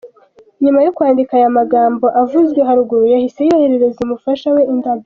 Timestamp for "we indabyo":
4.55-4.99